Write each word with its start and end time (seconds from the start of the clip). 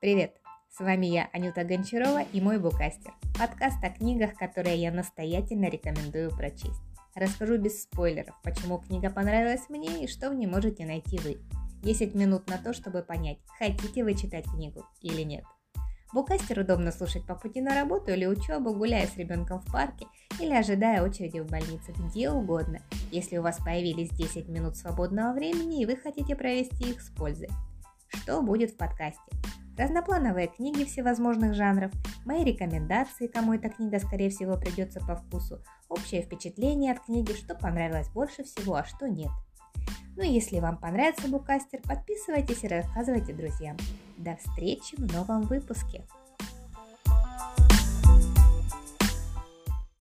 Привет! 0.00 0.36
С 0.70 0.78
вами 0.78 1.06
я, 1.06 1.28
Анюта 1.32 1.64
Гончарова 1.64 2.22
и 2.32 2.40
мой 2.40 2.60
букастер. 2.60 3.12
Подкаст 3.36 3.82
о 3.82 3.90
книгах, 3.90 4.34
которые 4.34 4.76
я 4.76 4.92
настоятельно 4.92 5.68
рекомендую 5.68 6.30
прочесть. 6.30 6.80
Расскажу 7.16 7.58
без 7.58 7.82
спойлеров, 7.82 8.36
почему 8.44 8.78
книга 8.78 9.10
понравилась 9.10 9.68
мне 9.68 10.04
и 10.04 10.06
что 10.06 10.30
в 10.30 10.36
ней 10.36 10.46
можете 10.46 10.86
найти 10.86 11.18
вы. 11.18 11.38
10 11.82 12.14
минут 12.14 12.48
на 12.48 12.58
то, 12.58 12.72
чтобы 12.72 13.02
понять, 13.02 13.38
хотите 13.58 14.04
вы 14.04 14.14
читать 14.14 14.44
книгу 14.44 14.86
или 15.02 15.22
нет. 15.22 15.42
Букастер 16.12 16.60
удобно 16.60 16.92
слушать 16.92 17.26
по 17.26 17.34
пути 17.34 17.60
на 17.60 17.74
работу 17.74 18.12
или 18.12 18.24
учебу, 18.24 18.72
гуляя 18.74 19.08
с 19.08 19.16
ребенком 19.16 19.58
в 19.58 19.72
парке 19.72 20.06
или 20.38 20.54
ожидая 20.54 21.02
очереди 21.02 21.40
в 21.40 21.50
больнице, 21.50 21.92
где 21.98 22.30
угодно, 22.30 22.82
если 23.10 23.38
у 23.38 23.42
вас 23.42 23.58
появились 23.58 24.10
10 24.10 24.46
минут 24.46 24.76
свободного 24.76 25.32
времени 25.32 25.82
и 25.82 25.86
вы 25.86 25.96
хотите 25.96 26.36
провести 26.36 26.88
их 26.88 27.00
с 27.00 27.10
пользой. 27.10 27.48
Что 28.06 28.42
будет 28.42 28.70
в 28.70 28.76
подкасте? 28.76 29.47
Разноплановые 29.78 30.48
книги 30.48 30.84
всевозможных 30.84 31.54
жанров, 31.54 31.92
мои 32.24 32.44
рекомендации, 32.44 33.28
кому 33.28 33.54
эта 33.54 33.68
книга 33.68 33.98
скорее 34.00 34.28
всего 34.28 34.56
придется 34.56 35.00
по 35.00 35.16
вкусу, 35.16 35.62
общее 35.88 36.22
впечатление 36.22 36.92
от 36.92 37.00
книги, 37.00 37.32
что 37.32 37.54
понравилось 37.54 38.10
больше 38.10 38.42
всего, 38.42 38.74
а 38.74 38.84
что 38.84 39.08
нет. 39.08 39.30
Ну 40.16 40.24
и 40.24 40.32
если 40.32 40.58
вам 40.58 40.78
понравится 40.78 41.28
Букастер, 41.28 41.80
подписывайтесь 41.82 42.64
и 42.64 42.68
рассказывайте 42.68 43.32
друзьям. 43.32 43.76
До 44.16 44.36
встречи 44.36 44.96
в 44.96 45.12
новом 45.12 45.42
выпуске! 45.42 46.04